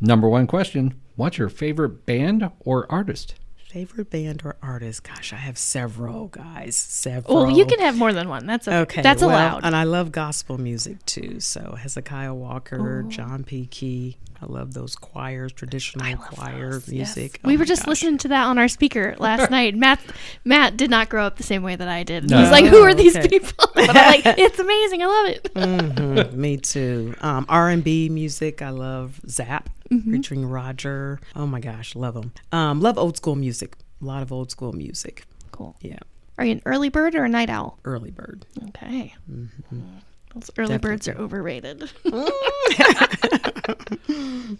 [0.00, 3.34] Number one question What's your favorite band or artist?
[3.70, 5.02] Favorite band or artist?
[5.04, 6.74] Gosh, I have several, guys.
[6.74, 7.36] Several.
[7.36, 8.46] Well, you can have more than one.
[8.46, 8.78] That's okay.
[8.78, 9.64] Okay, That's well, allowed.
[9.64, 11.38] And I love gospel music too.
[11.40, 13.10] So Hezekiah Walker, Oh.
[13.10, 13.66] John P.
[13.66, 14.16] Kee.
[14.40, 17.40] I love those choirs, traditional choir music.
[17.44, 17.88] we Oh were just gosh.
[17.88, 19.74] listening to that on our speaker last night.
[19.74, 20.00] Matt
[20.44, 22.30] Matt did not grow up the same way that I did.
[22.30, 22.38] No.
[22.40, 23.28] He's like, "Who are these Okay.
[23.28, 25.02] people?" But I'm like, "It's amazing.
[25.02, 27.16] I love it." Mhm, me too.
[27.20, 28.62] Um, R and B music.
[28.62, 30.12] I love Zapp Mm-hmm.
[30.12, 31.18] featuring Roger.
[31.34, 32.32] Oh my gosh, love them.
[32.52, 33.67] Um, love old school music.
[34.00, 35.24] A lot of old school music.
[35.52, 35.76] Cool.
[35.80, 35.98] Yeah,
[36.38, 37.78] Are you an early bird or a night owl?
[37.84, 38.46] early bird.
[38.68, 39.14] Okay.
[40.34, 41.90] Those early birds are overrated.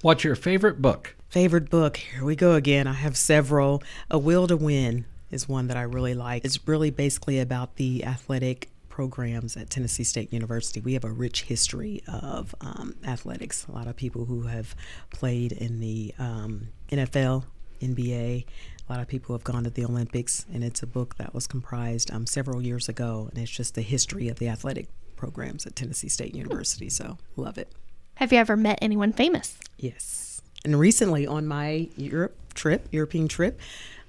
[0.02, 1.14] What's your favorite book?
[1.28, 1.96] Favorite book?
[1.98, 2.86] Here we go again.
[2.86, 3.82] I have several.
[4.10, 6.44] A Will to Win is one that I really like.
[6.44, 10.80] It's really basically about the athletic programs at Tennessee State University.
[10.80, 13.66] We have a rich history of um, athletics.
[13.68, 14.74] A lot of people who have
[15.10, 17.44] played in the um, NFL,
[17.80, 18.44] NBA.
[18.88, 21.46] A lot of people have gone to the Olympics, and it's a book that was
[21.46, 25.76] comprised um, several years ago, and it's just the history of the athletic programs at
[25.76, 26.88] Tennessee State University.
[26.88, 27.70] So, love it.
[28.14, 29.58] Have you ever met anyone famous?
[29.76, 30.40] Yes.
[30.64, 33.60] And recently on my Europe trip, European trip,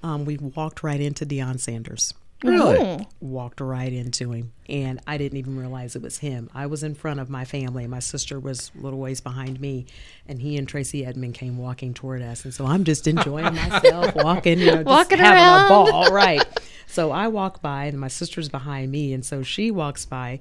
[0.02, 2.14] um, we walked right into Deion Sanders.
[2.42, 2.78] Really?
[2.78, 3.00] Oh.
[3.20, 4.52] Walked right into him.
[4.68, 6.48] And I didn't even realize it was him.
[6.54, 7.86] I was in front of my family.
[7.86, 9.86] My sister was a little ways behind me.
[10.26, 12.44] And he and Tracey Edmond came walking toward us.
[12.44, 15.66] And so I'm just enjoying myself, walking, you know, just Walking having around.
[15.66, 16.12] a ball.
[16.12, 16.42] Right.
[16.86, 19.12] So I walk by, and my sister's behind me.
[19.12, 20.40] And so she walks by.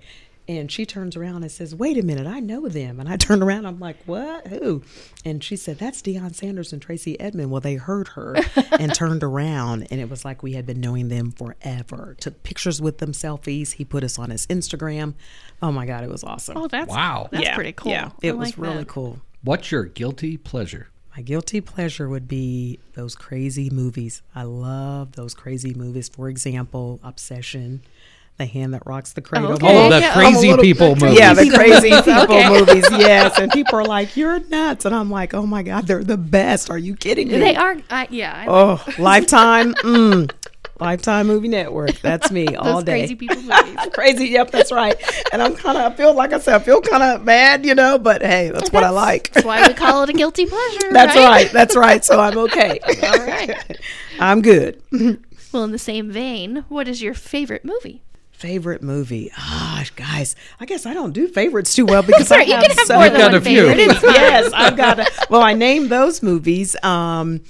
[0.50, 3.00] And she turns around and says, Wait a minute, I know them.
[3.00, 4.48] And I turn around, I'm like, What?
[4.48, 4.82] Who?
[5.24, 7.52] And she said, That's Deion Sanders and Tracey Edmond.
[7.52, 8.36] Well, they heard her
[8.72, 12.16] and turned around, and it was like we had been knowing them forever.
[12.20, 13.74] Took pictures with them, selfies.
[13.74, 15.14] He put us on his Instagram.
[15.62, 16.58] Oh my God, it was awesome.
[16.58, 17.30] Oh, that's Wow.
[17.32, 17.92] That's yeah, pretty cool.
[17.92, 18.88] Yeah, I it was like really that.
[18.88, 19.22] cool.
[19.44, 20.90] What's your guilty pleasure?
[21.16, 24.22] My guilty pleasure would be those crazy movies.
[24.34, 26.10] I love those crazy movies.
[26.10, 27.82] For example, Obsession,
[28.40, 29.52] The Hand That Rocks the Cradle.
[29.52, 29.68] Okay.
[29.86, 30.14] Oh, the yeah.
[30.14, 31.20] crazy people movies.
[31.20, 32.50] Yeah, the crazy people Okay.
[32.50, 32.86] movies.
[33.00, 36.16] Yes, and people are like, "You're nuts," and I'm like, "Oh my god, they're the
[36.18, 37.38] best." Are you kidding me?
[37.38, 37.76] They are.
[37.90, 38.34] Uh, yeah.
[38.34, 40.32] I Oh, Lifetime, mm,
[40.80, 42.00] Lifetime Movie Network.
[42.00, 43.00] That's me all day.
[43.00, 43.78] crazy people movies.
[43.94, 44.28] crazy.
[44.30, 44.96] Yep, that's right.
[45.34, 45.92] And I'm kind of.
[45.92, 47.98] I feel like I said, I feel kind of bad, you know.
[48.00, 49.34] But hey, that's what I like.
[49.34, 50.94] That's why we call it a guilty pleasure.
[50.94, 51.26] That's right.
[51.28, 51.52] right.
[51.52, 52.06] That's right.
[52.06, 52.80] So I'm okay.
[53.04, 53.78] All right.
[54.18, 54.82] I'm good.
[55.52, 58.02] Well, in the same vein, what is your favorite movie?
[58.40, 59.30] Favorite movie?
[59.38, 62.62] Ah, guys, I guess I don't do favorites too well because Sorry, I you have
[62.64, 63.68] can have so more than got one a few.
[63.68, 64.02] favorite.
[64.02, 65.00] Yes, I've got.
[65.00, 66.82] A, well, I named those movies.
[66.82, 67.42] Um,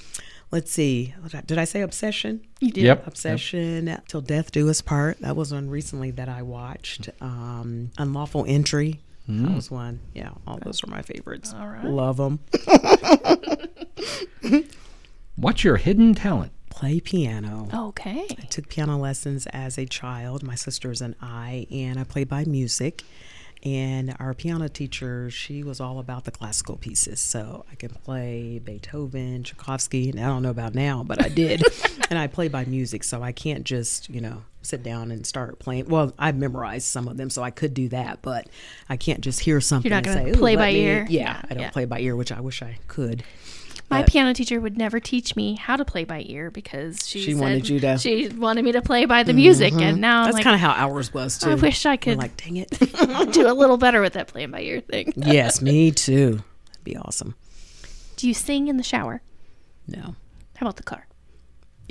[0.49, 1.13] let's see.
[1.45, 2.41] Did I say Obsession?
[2.59, 2.85] You did.
[2.85, 3.05] Yep.
[3.05, 5.19] Obsession, Till Death Do Us Part.
[5.19, 7.09] That was one recently that I watched.
[7.21, 8.99] Um, Unlawful Entry.
[9.27, 9.99] That was one.
[10.15, 11.53] Yeah, all those are my favorites.
[11.55, 11.85] All right.
[11.85, 12.39] Love them.
[15.35, 16.51] What's your hidden talent?
[16.69, 17.67] Play piano.
[17.73, 18.25] Okay.
[18.29, 22.45] I took piano lessons as a child, my sisters and I, and I played by
[22.45, 23.03] music.
[23.61, 27.19] And our piano teacher, she was all about the classical pieces.
[27.19, 31.61] So I can play Beethoven, Tchaikovsky, and I don't know about now, but I did.
[32.09, 35.59] and I play by music, so I can't just, you know, sit down and start
[35.59, 35.89] playing.
[35.89, 38.47] Well, I memorized some of them, so I could do that, but
[38.87, 41.05] I can't just hear something You're not and say, play by me-" ear?
[41.09, 41.71] Yeah, Yeah, I don't yeah.
[41.71, 43.25] play by ear, which I wish I could.
[43.89, 47.31] My piano teacher would never teach me how to play by ear because she, She
[47.33, 49.37] said wanted you to- she wanted me to play by the mm-hmm.
[49.37, 51.49] music, and now That's like, kind of how ours was, too.
[51.51, 52.69] I wish I could like, dang it.
[53.31, 55.13] do a little better with that playing by ear thing.
[55.17, 56.41] yes, me too.
[56.67, 57.35] That'd be awesome.
[58.15, 59.21] Do you sing in the shower?
[59.87, 60.15] No.
[60.57, 61.07] How about the car?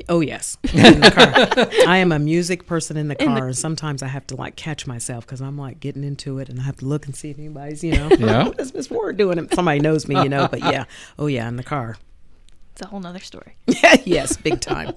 [0.08, 1.66] Oh yes, in the car.
[1.88, 4.36] I am a music person in the In car, the- and sometimes I have to
[4.36, 7.14] like catch myself because I'm like getting into it, and I have to look and
[7.16, 8.48] see if anybody's, you know, Yeah.
[8.48, 9.38] what is Miss Ward doing?
[9.38, 10.48] If Somebody knows me, you know.
[10.48, 10.84] But yeah,
[11.18, 11.96] oh yeah, in the car.
[12.72, 13.56] It's a whole nother story.
[14.04, 14.94] yes, big time.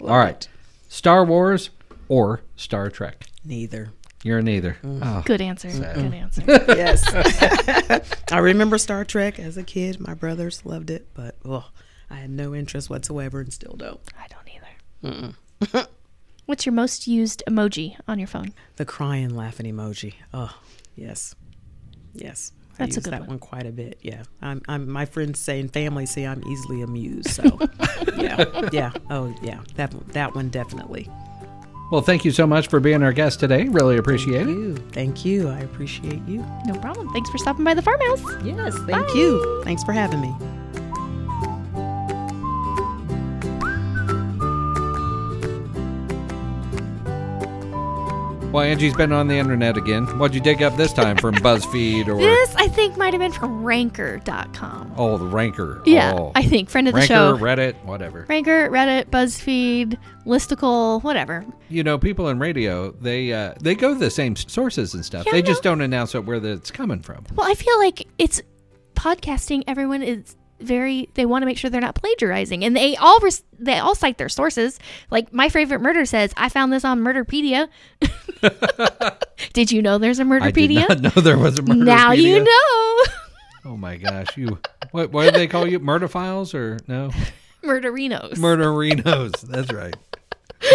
[0.00, 0.46] All right.
[0.88, 1.70] Star Wars
[2.08, 3.24] or Star Trek?
[3.44, 3.90] Neither.
[4.24, 4.76] You're neither.
[4.82, 5.00] Mm.
[5.02, 5.68] Oh, Good answer.
[5.70, 6.42] Good answer.
[6.46, 7.04] Yes,
[8.32, 10.00] I remember Star Trek as a kid.
[10.00, 11.66] My brothers loved it, but oh,
[12.10, 14.00] I had no interest whatsoever, and still don't.
[14.18, 14.48] I don't
[15.74, 15.86] either.
[16.46, 18.52] What's your most used emoji on your phone?
[18.76, 20.14] The crying, laughing emoji.
[20.32, 20.54] Oh,
[20.96, 21.34] yes,
[22.14, 22.52] yes.
[22.80, 23.28] I That's a use good that one.
[23.30, 23.38] one.
[23.40, 23.98] quite a bit.
[24.02, 24.88] Yeah, I'm, I'm.
[24.88, 27.28] My friends say and family say I'm easily amused.
[27.30, 27.42] So,
[28.16, 28.92] yeah, yeah.
[29.10, 29.60] Oh, yeah.
[29.74, 31.10] That that one definitely.
[31.90, 33.64] well, thank you so much for being our guest today.
[33.64, 34.50] Really appreciate it.
[34.50, 34.76] You.
[34.92, 35.48] Thank you.
[35.48, 36.46] I appreciate you.
[36.66, 37.10] No problem.
[37.12, 38.22] Thanks for stopping by the farmhouse.
[38.44, 38.78] Yes.
[38.86, 39.60] Thank you.
[39.64, 40.32] Thanks for having me.
[48.58, 50.04] Well, Angie's been on the internet again.
[50.18, 53.30] What'd you dig up this time from BuzzFeed or This, I think, might have been
[53.30, 54.94] from ranker.com.
[54.96, 55.80] oh the Ranker?
[55.86, 56.32] Yeah, oh.
[56.34, 56.68] I think.
[56.68, 57.34] Friend of the Show.
[57.34, 57.44] Ranker, show.
[57.44, 58.26] Reddit, whatever.
[58.28, 61.46] Ranker, Reddit, BuzzFeed, Listicle, whatever.
[61.68, 65.24] You know, people in radio they uh, they go to the same sources and stuff.
[65.26, 65.70] Yeah, they just know.
[65.70, 67.26] don't announce it where it's coming from.
[67.36, 68.42] Well, I feel like it's
[68.96, 69.62] podcasting.
[69.68, 71.08] Everyone is very.
[71.14, 74.18] They want to make sure they're not plagiarizing, and they all res- they all cite
[74.18, 74.80] their sources.
[75.12, 77.68] Like my favorite murder says, "I found this on Murderpedia."
[79.52, 81.84] did you know there's a I did not know there was a murder.
[81.84, 83.04] now you know.
[83.64, 84.58] Oh my gosh, you
[84.92, 85.78] what what do they call you?
[85.78, 87.10] Murder files or no?
[87.62, 88.34] Murderinos.
[88.34, 89.40] Murderinos.
[89.42, 89.96] That's right.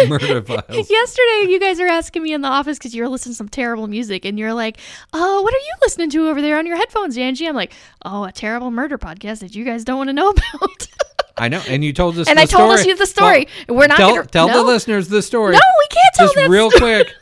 [0.08, 0.90] Murder files.
[0.90, 3.86] Yesterday, you guys are asking me in the office because you're listening to some terrible
[3.86, 4.78] music, and you're like,
[5.12, 7.72] "Oh, what are you listening to over there on your headphones, Angie?" I'm like,
[8.04, 10.88] "Oh, a terrible murder podcast that you guys don't want to know about."
[11.36, 12.28] I know, and you told us.
[12.28, 13.48] and I told us you the story.
[13.68, 14.58] We're not tell gonna tell no.
[14.58, 15.52] the listeners the story.
[15.54, 17.04] No, we can't tell Just real story.
[17.04, 17.14] quick.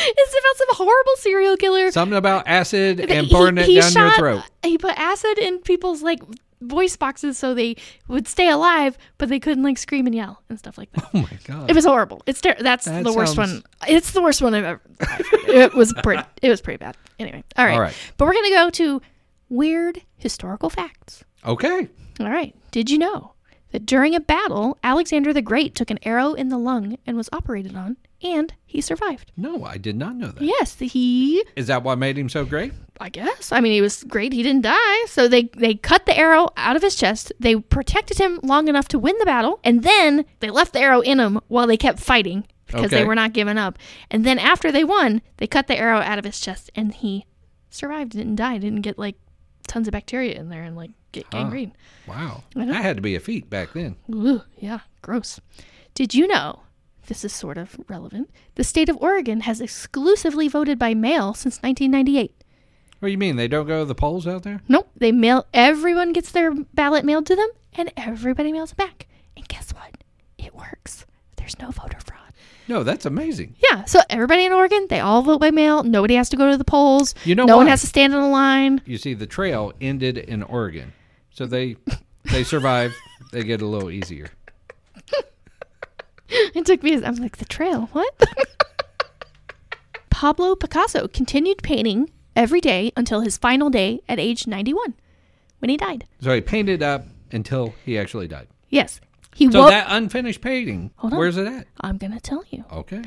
[0.16, 1.90] It's about some horrible serial killer.
[1.90, 4.42] Something about acid and he- pouring it he down your throat.
[4.62, 6.20] He put acid in people's like
[6.60, 7.76] voice boxes so they
[8.08, 11.04] would stay alive, but they couldn't like scream and yell and stuff like that.
[11.14, 11.70] Oh my god.
[11.70, 12.22] It was horrible.
[12.26, 13.62] It's ter- that's That the worst sounds- one.
[13.88, 14.80] It's the worst one I've ever.
[15.48, 16.22] it was pretty.
[16.42, 16.96] It was pretty bad.
[17.18, 17.74] Anyway, all right.
[17.74, 17.94] All right.
[18.16, 19.00] But we're gonna go to
[19.48, 21.24] weird historical facts.
[21.44, 21.88] okay.
[22.20, 22.54] All right.
[22.72, 23.32] Did you know
[23.70, 27.28] that during a battle, Alexander the Great took an arrow in the lung and was
[27.32, 29.30] operated on, and he survived?
[29.36, 30.42] No, I did not know that.
[30.42, 31.44] Yes, he.
[31.56, 32.72] Is that what made him so great?
[33.00, 33.52] I guess.
[33.52, 34.32] I mean, he was great.
[34.32, 35.04] He didn't die.
[35.06, 37.32] So they they cut the arrow out of his chest.
[37.38, 41.00] They protected him long enough to win the battle, and then they left the arrow
[41.00, 42.96] in him while they kept fighting because Okay.
[42.98, 43.78] they were not giving up.
[44.10, 47.24] And then after they won, they cut the arrow out of his chest, and he
[47.70, 48.12] survived.
[48.12, 48.58] Didn't die.
[48.58, 49.16] Didn't get like
[49.68, 51.72] tons of bacteria in there and like get gangrene.
[52.06, 52.44] Wow.
[52.56, 52.64] I.
[52.64, 53.96] That had to be a feat back then.
[54.12, 55.40] Ugh, yeah, gross.
[55.94, 56.60] Did you know?
[57.06, 58.30] This is sort of relevant.
[58.56, 62.34] The state of Oregon has exclusively voted by mail since 1998.
[62.98, 63.36] What do you mean?
[63.36, 64.60] They don't go to the polls out there?
[64.68, 65.46] Nope, they mail.
[65.54, 69.06] Everyone gets their ballot mailed to them, and everybody mails it back.
[69.36, 69.96] And guess what?
[70.36, 71.06] It works.
[71.36, 72.27] There's no voter fraud.
[72.68, 73.56] No, that's amazing.
[73.70, 75.82] Yeah, so everybody in Oregon, they all vote by mail.
[75.82, 77.14] Nobody has to go to the polls.
[77.24, 78.82] You know no one has to stand in a line.
[78.84, 80.92] You see, the trail ended in Oregon,
[81.30, 81.76] so they
[82.24, 82.94] they survive.
[83.32, 84.30] they get a little easier.
[86.30, 87.02] It took me.
[87.02, 87.88] I'm like the trail.
[87.92, 88.14] What?
[90.10, 94.94] Pablo Picasso continued painting every day until his final day at age 91,
[95.60, 96.06] when he died.
[96.20, 98.48] So he painted up until he actually died.
[98.68, 99.00] Yes,
[99.34, 101.18] he So that unfinished painting, Hold on.
[101.18, 101.66] where's it at?
[101.80, 102.64] I'm gonna tell you.
[102.72, 103.02] Okay.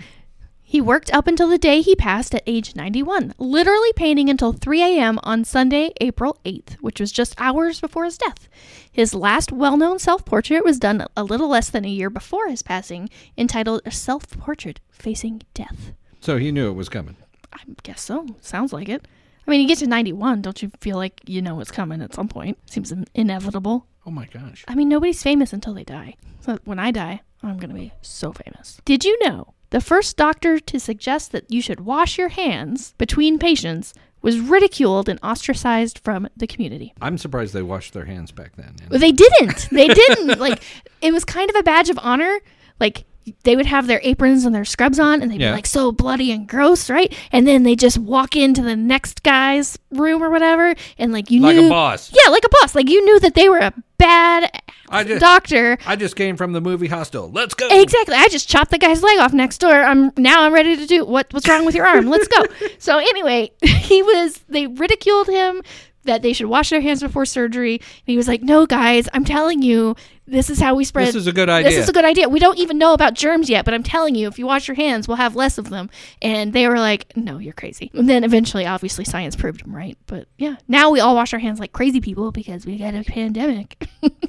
[0.64, 4.82] He worked up until the day he passed at age 91, literally painting until 3
[4.82, 5.20] a.m.
[5.22, 8.48] on Sunday, April 8th, which was just hours before his death.
[8.90, 12.48] His last well known self portrait was done a little less than a year before
[12.48, 15.92] his passing, entitled A Self Portrait Facing Death.
[16.22, 17.18] So he knew it was coming.
[17.52, 18.28] I guess so.
[18.40, 19.06] Sounds like it.
[19.46, 22.14] I mean, you get to 91, don't you feel like you know it's coming at
[22.14, 22.58] some point?
[22.70, 23.88] Seems inevitable.
[24.06, 24.66] Oh my gosh.
[24.68, 26.16] I mean, nobody's famous until they die.
[26.40, 28.80] So when I die, I'm going to be so famous.
[28.86, 33.38] Did you know the first doctor to suggest that you should wash your hands between
[33.40, 36.94] patients was ridiculed and ostracized from the community?
[37.02, 38.76] I'm surprised they washed their hands back then.
[38.90, 39.68] Well, They didn't.
[39.72, 40.40] They didn't.
[40.40, 40.62] like,
[41.02, 42.40] it was kind of a badge of honor.
[42.80, 43.06] Like,
[43.44, 45.52] they would have their aprons and their scrubs on and they'd Yeah.
[45.52, 47.14] be like so bloody and gross, right?
[47.32, 51.40] And then they just walk into the next guy's room or whatever and like you
[51.40, 52.12] knew like knew a boss.
[52.14, 52.76] Yeah, like a boss.
[52.76, 54.50] Like you knew that they were a bad
[54.90, 55.78] I just doctor.
[55.86, 57.32] I just came from the movie Hostel.
[57.32, 57.68] Let's go.
[57.70, 58.16] Exactly.
[58.16, 59.74] I just chopped the guy's leg off next door.
[59.74, 62.08] I'm now I'm ready to do what what's wrong with your arm?
[62.10, 62.44] Let's go.
[62.80, 65.62] so anyway, he was they ridiculed him
[66.04, 67.76] that they should wash their hands before surgery.
[67.76, 69.96] And he was like, "No, guys, I'm telling you,
[70.32, 71.08] this is how we spread.
[71.08, 71.70] This is a good idea.
[71.70, 72.30] This is a good idea.
[72.30, 74.76] We don't even know about germs yet, but I'm telling you, if you wash your
[74.76, 75.90] hands, we'll have less of them."
[76.22, 79.98] And they were like, "No, you're crazy." And then eventually, obviously, science proved them right.
[80.08, 83.04] But yeah, now we all wash our hands like crazy people because we got a
[83.04, 83.88] pandemic.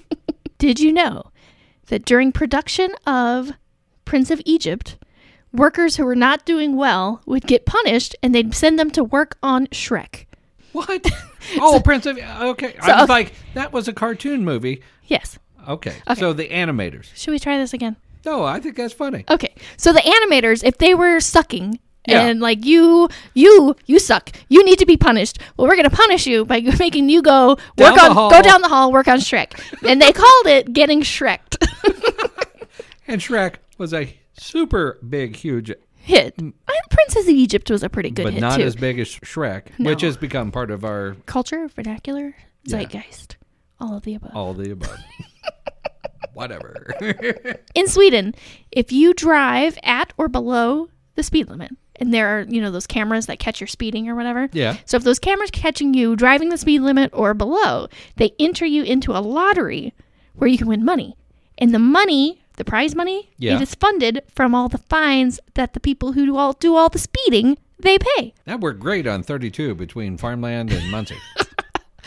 [0.59, 1.31] Did you know
[1.87, 3.53] that during production of
[4.05, 4.97] Prince of Egypt,
[5.53, 9.39] workers who were not doing well would get punished and they'd send them to work
[9.43, 10.27] on Shrek?
[10.73, 11.07] What?
[11.59, 12.77] Oh, Prince of okay.
[12.81, 13.13] So, I was okay.
[13.13, 14.81] like, that was a cartoon movie.
[15.07, 15.41] Yes.
[15.69, 15.95] Okay.
[16.09, 16.21] Okay.
[16.21, 17.15] So the animators.
[17.15, 17.97] Should we try this again?
[18.25, 19.25] No, I think that's funny.
[19.29, 19.55] Okay.
[19.77, 22.23] So the animators, if they were sucking Yeah.
[22.27, 25.39] and like you, you, you suck, you need to be punished.
[25.57, 28.69] Well, we're gonna punish you by making you go work the on, go down the
[28.69, 31.57] hall, work on Shrek, and they called it getting Shreked.
[33.09, 36.35] And Shrek was a super big, huge, hit.
[36.39, 36.55] And
[36.91, 38.29] Princess of Egypt was a pretty good Mm.
[38.29, 38.63] but hit not too.
[38.63, 39.91] as big as Shrek, No.
[39.91, 42.79] which has become part of our Culture, vernacular, Yeah.
[42.79, 43.37] zeitgeist,
[43.81, 44.31] all of the above.
[44.35, 44.97] all the above.
[46.35, 46.95] Whatever.
[47.75, 48.35] In Sweden,
[48.71, 52.87] if you drive at or below the speed limit, and there are, you know, those
[52.87, 54.49] cameras that catch your speeding or whatever.
[54.53, 54.77] Yeah.
[54.87, 58.83] So if those cameras catching you driving the speed limit or below, they enter you
[58.83, 59.93] into a lottery
[60.35, 61.17] where you can win money.
[61.59, 63.57] And the money, the prize money, Yeah.
[63.57, 66.89] it is funded from all the fines that the people who do all do all
[66.89, 68.33] the speeding they pay.
[68.47, 71.19] That worked great on 32 between Farmland and Muncie.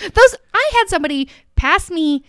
[0.02, 2.24] Those I had somebody pass me.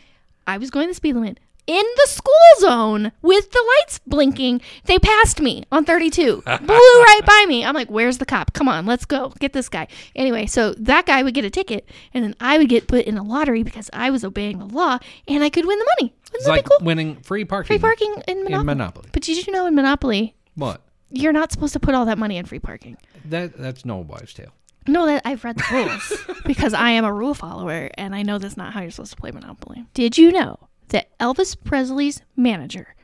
[0.47, 4.61] I was going the speed limit in the school zone with the lights blinking.
[4.85, 7.65] They passed me on 32, blew right by me.
[7.65, 8.53] I'm like, "Where's the cop?
[8.53, 11.89] Come on, let's go get this guy." Anyway, so that guy would get a ticket,
[12.15, 14.99] and then I would get put in a lottery because I was obeying the law,
[15.27, 16.13] and I could win the money.
[16.13, 16.87] Wouldn't It's that like be cool?
[16.87, 17.69] winning free parking.
[17.69, 18.61] Free parking in Monopoly.
[18.61, 19.09] in Monopoly.
[19.13, 20.83] But did you know in Monopoly, What?
[21.11, 22.97] you're not supposed to put all that money in free parking?
[23.25, 24.53] That that's no wives' tale.
[24.89, 28.39] No, that I've read the rules because I am a rule follower and I know
[28.39, 29.85] that's not how you're supposed to play Monopoly.
[29.95, 32.95] Did you know that Elvis Presley's manager,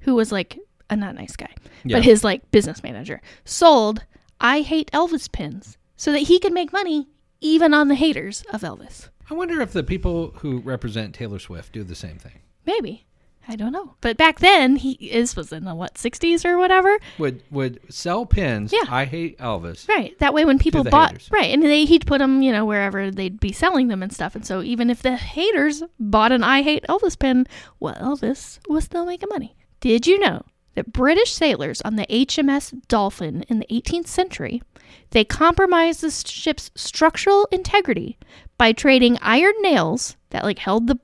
[0.00, 0.58] who was like
[0.90, 1.50] a not nice guy,
[1.84, 1.96] Yeah.
[1.96, 4.04] but his like business manager, sold
[4.40, 7.08] I hate Elvis pins so that he could make money
[7.40, 9.08] even on the haters of Elvis?
[9.30, 12.40] I wonder if the people who represent Taylor Swift do the same thing.
[12.66, 13.06] Maybe.
[13.48, 13.94] I don't know.
[14.00, 16.98] But back then he is was in the what, 60s or whatever?
[17.18, 18.72] Would would sell pins?
[18.72, 18.84] Yeah.
[18.88, 19.88] I hate Elvis.
[19.88, 20.18] Right.
[20.20, 21.28] That way, when people bought, haters.
[21.30, 24.34] right, and they, he'd put them, you know, wherever they'd be selling them and stuff.
[24.34, 27.46] And so, even if the haters bought an "I hate Elvis" pin,
[27.80, 29.56] well, Elvis was still making money.
[29.80, 30.42] Did you know
[30.74, 34.62] that British sailors on the HMS Dolphin in the 18th century
[35.10, 38.18] they compromised the ship's structural integrity
[38.58, 40.98] by trading iron nails that like held the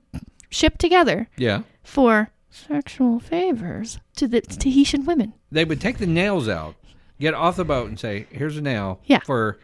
[0.49, 1.61] ship together Yeah.
[1.89, 5.33] For sexual favors to the Tahitian women?
[5.51, 6.75] They would take the nails out,
[7.19, 9.19] get off the boat, and say, "Here's a nail Yeah.
[9.19, 9.59] for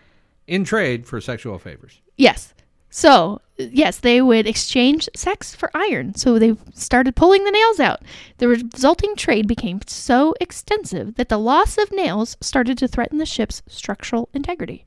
[0.47, 2.53] in trade for sexual favors." Yes.
[2.89, 6.15] So, yes, they would exchange sex for iron.
[6.15, 8.01] So they started pulling the nails out.
[8.38, 13.25] The resulting trade became so extensive that the loss of nails started to threaten the
[13.25, 14.85] ship's structural integrity.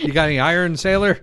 [0.00, 1.20] You got any iron, sailor?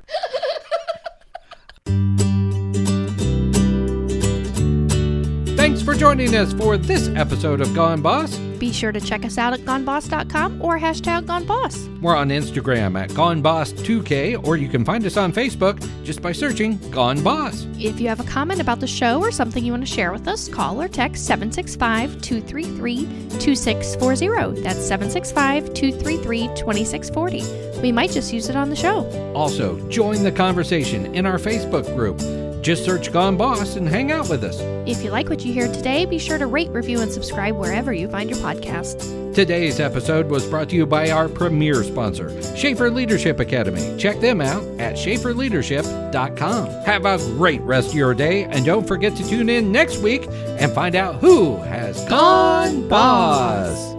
[6.14, 8.38] Joining us for this episode of Gone Boss.
[8.60, 12.02] Be sure to check us out at goneboss.com or hashtag goneboss.
[12.04, 16.78] We're on Instagram at GoneBoss2K, or you can find us on Facebook just by searching
[16.92, 17.66] Gone Boss.
[17.80, 20.28] If you have a comment about the show or something you want to share with
[20.28, 23.06] us, call or text 765 233
[23.40, 24.62] 2640.
[24.62, 27.82] That's 765 233 2640.
[27.82, 29.04] We might just use it on the show.
[29.34, 32.20] Also, join the conversation in our Facebook group.
[32.64, 34.58] Just search Gone Boss and hang out with us.
[34.90, 37.92] If you like what you hear today, be sure to rate, review, and subscribe wherever
[37.92, 39.36] you find your podcasts.
[39.36, 43.98] Today's episode was brought to you by our premier sponsor, Schaefer Leadership Academy.
[43.98, 46.68] Check them out at schaeferleadership.com.
[46.86, 50.26] Have a great rest of your day, and don't forget to tune in next week
[50.30, 53.93] and find out who has gone boss.